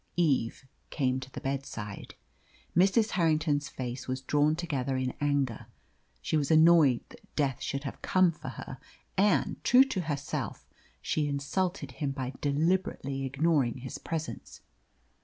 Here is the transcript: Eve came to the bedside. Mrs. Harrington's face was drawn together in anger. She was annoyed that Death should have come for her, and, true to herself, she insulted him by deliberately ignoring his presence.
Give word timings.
Eve 0.17 0.65
came 0.89 1.19
to 1.19 1.29
the 1.31 1.39
bedside. 1.39 2.15
Mrs. 2.75 3.11
Harrington's 3.11 3.69
face 3.69 4.07
was 4.07 4.21
drawn 4.21 4.55
together 4.55 4.97
in 4.97 5.13
anger. 5.21 5.67
She 6.23 6.35
was 6.37 6.49
annoyed 6.49 7.01
that 7.09 7.35
Death 7.35 7.61
should 7.61 7.83
have 7.83 8.01
come 8.01 8.31
for 8.31 8.49
her, 8.49 8.79
and, 9.15 9.63
true 9.63 9.83
to 9.83 10.01
herself, 10.01 10.65
she 11.03 11.27
insulted 11.27 11.91
him 11.91 12.13
by 12.13 12.33
deliberately 12.41 13.25
ignoring 13.25 13.77
his 13.77 13.99
presence. 13.99 14.61